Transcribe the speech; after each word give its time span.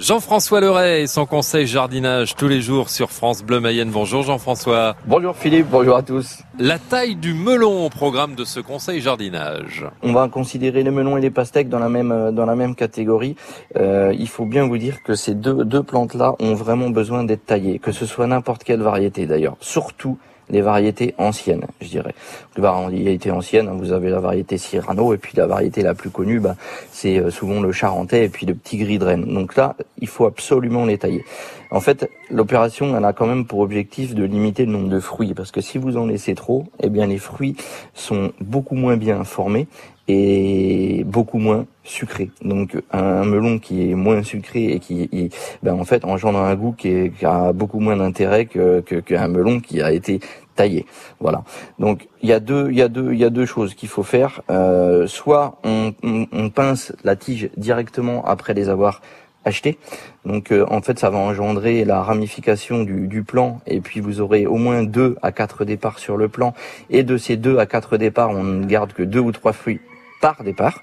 Jean-François 0.00 0.62
Leray 0.62 1.02
et 1.02 1.06
son 1.06 1.26
conseil 1.26 1.66
jardinage 1.66 2.34
tous 2.34 2.48
les 2.48 2.62
jours 2.62 2.88
sur 2.88 3.10
France 3.10 3.42
Bleu 3.42 3.60
Mayenne. 3.60 3.90
Bonjour 3.90 4.22
Jean-François. 4.22 4.96
Bonjour 5.04 5.36
Philippe, 5.36 5.66
bonjour 5.70 5.94
à 5.94 6.02
tous. 6.02 6.38
La 6.58 6.78
taille 6.78 7.16
du 7.16 7.34
melon 7.34 7.84
au 7.84 7.90
programme 7.90 8.34
de 8.34 8.44
ce 8.44 8.60
conseil 8.60 9.02
jardinage. 9.02 9.84
On 10.02 10.14
va 10.14 10.28
considérer 10.28 10.82
les 10.82 10.90
melons 10.90 11.18
et 11.18 11.20
les 11.20 11.30
pastèques 11.30 11.68
dans 11.68 11.78
la 11.78 11.90
même 11.90 12.12
euh, 12.12 12.32
dans 12.32 12.46
la 12.46 12.56
même 12.56 12.74
catégorie. 12.74 13.36
Euh, 13.76 14.14
il 14.18 14.28
faut 14.28 14.46
bien 14.46 14.66
vous 14.66 14.78
dire 14.78 15.02
que 15.02 15.14
ces 15.14 15.34
deux 15.34 15.66
deux 15.66 15.82
plantes 15.82 16.14
là 16.14 16.34
ont 16.40 16.54
vraiment 16.54 16.88
besoin 16.88 17.22
d'être 17.22 17.44
taillées, 17.44 17.78
que 17.78 17.92
ce 17.92 18.06
soit 18.06 18.26
n'importe 18.26 18.64
quelle 18.64 18.80
variété 18.80 19.26
d'ailleurs. 19.26 19.56
Surtout 19.60 20.16
les 20.50 20.60
variétés 20.60 21.14
anciennes, 21.18 21.64
je 21.80 21.88
dirais. 21.88 22.14
Les 22.56 22.62
variétés 22.62 23.30
anciennes, 23.30 23.68
hein, 23.68 23.76
vous 23.76 23.92
avez 23.92 24.10
la 24.10 24.20
variété 24.20 24.58
Cyrano 24.58 25.14
et 25.14 25.18
puis 25.18 25.32
la 25.36 25.46
variété 25.46 25.82
la 25.82 25.94
plus 25.94 26.10
connue, 26.10 26.40
bah, 26.40 26.56
c'est 26.90 27.18
euh, 27.18 27.30
souvent 27.30 27.60
le 27.60 27.72
Charentais 27.72 28.24
et 28.24 28.28
puis 28.28 28.46
le 28.46 28.54
petit 28.54 28.76
gris 28.78 28.98
de 28.98 29.04
Rennes. 29.04 29.32
Donc 29.32 29.56
là, 29.56 29.76
il 29.98 30.08
faut 30.08 30.26
absolument 30.26 30.84
les 30.84 30.98
tailler. 30.98 31.24
En 31.70 31.80
fait, 31.80 32.10
l'opération, 32.30 32.96
elle 32.96 33.04
a 33.04 33.12
quand 33.12 33.26
même 33.26 33.46
pour 33.46 33.60
objectif 33.60 34.14
de 34.14 34.24
limiter 34.24 34.66
le 34.66 34.72
nombre 34.72 34.88
de 34.88 34.98
fruits, 34.98 35.34
parce 35.34 35.52
que 35.52 35.60
si 35.60 35.78
vous 35.78 35.96
en 35.96 36.06
laissez 36.06 36.34
trop, 36.34 36.64
eh 36.82 36.88
bien 36.88 37.06
les 37.06 37.18
fruits 37.18 37.56
sont 37.94 38.32
beaucoup 38.40 38.74
moins 38.74 38.96
bien 38.96 39.22
formés 39.22 39.68
et 40.08 40.89
beaucoup 41.10 41.38
moins 41.38 41.66
sucré. 41.84 42.30
Donc 42.42 42.76
un, 42.92 43.24
melon 43.24 43.58
qui 43.58 43.90
est 43.90 43.94
moins 43.94 44.22
sucré 44.22 44.64
et 44.72 44.78
qui, 44.78 45.30
ben, 45.62 45.74
en 45.74 45.84
fait 45.84 46.04
engendre 46.04 46.38
un 46.38 46.54
goût 46.54 46.72
qui, 46.72 47.10
a 47.22 47.52
beaucoup 47.52 47.80
moins 47.80 47.96
d'intérêt 47.96 48.46
que 48.46 48.80
qu'un 48.80 49.28
melon 49.28 49.60
qui 49.60 49.82
a 49.82 49.92
été 49.92 50.20
taillé. 50.56 50.86
Voilà. 51.20 51.42
Donc 51.78 52.08
il 52.22 52.28
y 52.28 52.32
a 52.32 52.40
deux 52.40 52.70
il 52.70 52.76
y 52.76 52.82
a 52.82 52.88
deux 52.88 53.12
il 53.12 53.18
y 53.18 53.24
a 53.24 53.30
deux 53.30 53.46
choses 53.46 53.74
qu'il 53.74 53.88
faut 53.88 54.02
faire. 54.02 54.42
Euh, 54.50 55.06
soit 55.06 55.58
on, 55.64 55.92
on, 56.02 56.50
pince 56.50 56.92
la 57.04 57.16
tige 57.16 57.50
directement 57.56 58.24
après 58.24 58.54
les 58.54 58.68
avoir 58.68 59.00
achetés. 59.44 59.78
Donc 60.26 60.52
euh, 60.52 60.66
en 60.68 60.82
fait 60.82 60.98
ça 60.98 61.08
va 61.10 61.18
engendrer 61.18 61.84
la 61.84 62.02
ramification 62.02 62.84
du, 62.84 63.08
du 63.08 63.22
plan 63.22 63.60
et 63.66 63.80
puis 63.80 64.00
vous 64.00 64.20
aurez 64.20 64.46
au 64.46 64.56
moins 64.56 64.82
deux 64.82 65.16
à 65.22 65.32
quatre 65.32 65.64
départs 65.64 65.98
sur 65.98 66.16
le 66.16 66.28
plan 66.28 66.52
et 66.90 67.02
de 67.02 67.16
ces 67.16 67.36
deux 67.36 67.56
à 67.58 67.66
quatre 67.66 67.96
départs 67.96 68.30
on 68.30 68.42
ne 68.42 68.66
garde 68.66 68.92
que 68.92 69.02
deux 69.02 69.20
ou 69.20 69.32
trois 69.32 69.54
fruits 69.54 69.80
par 70.20 70.42
départ, 70.44 70.82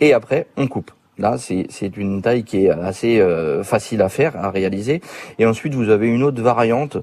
et 0.00 0.12
après 0.12 0.46
on 0.56 0.66
coupe. 0.66 0.90
Là, 1.20 1.36
c'est 1.36 1.96
une 1.98 2.22
taille 2.22 2.44
qui 2.44 2.64
est 2.64 2.70
assez 2.70 3.20
euh, 3.20 3.62
facile 3.62 4.00
à 4.00 4.08
faire, 4.08 4.42
à 4.42 4.50
réaliser. 4.50 5.02
Et 5.38 5.44
ensuite, 5.44 5.74
vous 5.74 5.90
avez 5.90 6.08
une 6.08 6.22
autre 6.22 6.40
variante 6.40 6.96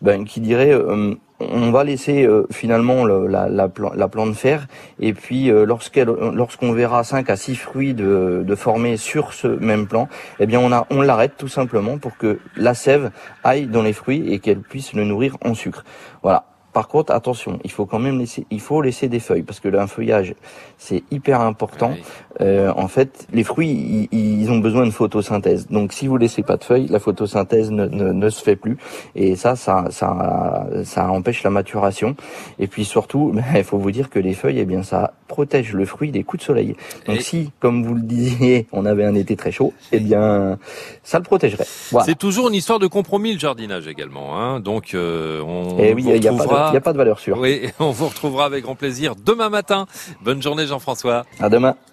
ben, 0.00 0.24
qui 0.24 0.38
dirait, 0.38 0.72
euh, 0.72 1.16
on 1.40 1.72
va 1.72 1.82
laisser 1.82 2.24
euh, 2.24 2.46
finalement 2.52 3.04
la, 3.04 3.48
la, 3.48 3.68
la, 3.96 4.08
plante 4.08 4.36
faire, 4.36 4.68
et 5.00 5.12
puis 5.14 5.50
lorsqu'on 5.50 6.72
verra 6.72 7.02
5 7.02 7.28
à 7.28 7.34
6 7.34 7.56
fruits 7.56 7.92
de, 7.92 8.44
de 8.46 8.54
former 8.54 8.96
sur 8.96 9.32
ce 9.32 9.48
même 9.48 9.88
plan, 9.88 10.08
eh 10.38 10.46
bien 10.46 10.60
on, 10.60 10.70
a, 10.70 10.86
on 10.90 11.02
l'arrête 11.02 11.32
tout 11.36 11.48
simplement 11.48 11.98
pour 11.98 12.16
que 12.16 12.38
la 12.56 12.74
sève 12.74 13.10
aille 13.42 13.66
dans 13.66 13.82
les 13.82 13.92
fruits 13.92 14.32
et 14.32 14.38
qu'elle 14.38 14.60
puisse 14.60 14.92
le 14.92 15.02
nourrir 15.02 15.36
en 15.44 15.54
sucre. 15.54 15.84
Voilà. 16.22 16.55
Par 16.76 16.88
contre, 16.88 17.10
attention, 17.14 17.58
il 17.64 17.70
faut 17.70 17.86
quand 17.86 17.98
même 17.98 18.18
laisser, 18.18 18.44
il 18.50 18.60
faut 18.60 18.82
laisser 18.82 19.08
des 19.08 19.18
feuilles 19.18 19.44
parce 19.44 19.60
que 19.60 19.74
un 19.74 19.86
feuillage 19.86 20.34
c'est 20.78 21.04
hyper 21.10 21.40
important. 21.40 21.94
Euh, 22.42 22.70
en 22.76 22.86
fait, 22.86 23.26
les 23.32 23.44
fruits, 23.44 24.08
ils, 24.12 24.50
ont 24.50 24.58
besoin 24.58 24.84
de 24.84 24.90
photosynthèse. 24.90 25.68
Donc, 25.68 25.94
si 25.94 26.06
vous 26.06 26.18
laissez 26.18 26.42
pas 26.42 26.58
de 26.58 26.64
feuilles, 26.64 26.86
la 26.88 26.98
photosynthèse 26.98 27.70
ne, 27.70 27.86
ne, 27.86 28.12
ne, 28.12 28.28
se 28.28 28.42
fait 28.42 28.56
plus, 28.56 28.76
et 29.14 29.36
ça, 29.36 29.56
ça, 29.56 29.86
ça, 29.90 30.66
ça 30.84 31.10
empêche 31.10 31.42
la 31.42 31.50
maturation. 31.50 32.14
Et 32.58 32.66
puis 32.66 32.84
surtout, 32.84 33.34
il 33.56 33.64
faut 33.64 33.78
vous 33.78 33.90
dire 33.90 34.10
que 34.10 34.18
les 34.18 34.34
feuilles, 34.34 34.58
eh 34.58 34.66
bien, 34.66 34.82
ça 34.82 35.14
protège 35.28 35.72
le 35.72 35.86
fruit 35.86 36.10
des 36.10 36.24
coups 36.24 36.42
de 36.42 36.46
soleil. 36.46 36.76
Donc, 37.06 37.22
si, 37.22 37.50
comme 37.58 37.84
vous 37.84 37.94
le 37.94 38.02
disiez, 38.02 38.66
on 38.72 38.84
avait 38.84 39.04
un 39.04 39.14
été 39.14 39.34
très 39.34 39.50
chaud, 39.50 39.72
eh 39.92 40.00
bien, 40.00 40.58
ça 41.02 41.18
le 41.18 41.24
protégerait. 41.24 41.64
C'est 42.04 42.18
toujours 42.18 42.48
une 42.48 42.54
histoire 42.54 42.78
de 42.78 42.86
compromis 42.86 43.32
le 43.32 43.38
jardinage 43.38 43.88
également. 43.88 44.38
Hein 44.38 44.60
Donc, 44.60 44.92
euh, 44.92 45.40
on. 45.40 45.78
Et 45.78 45.94
eh 45.96 46.20
il 46.68 46.72
n'y 46.72 46.76
a, 46.76 46.80
pas 46.80 46.92
de 46.92 46.98
valeur 46.98 47.18
sûre. 47.18 47.38
Oui, 47.38 47.70
on 47.78 47.90
vous 47.90 48.08
retrouvera 48.08 48.44
avec 48.44 48.64
grand 48.64 48.74
plaisir 48.74 49.14
demain 49.16 49.48
matin. 49.48 49.86
Bonne 50.22 50.42
journée 50.42 50.66
Jean-François. 50.66 51.24
À 51.40 51.48
demain. 51.48 51.76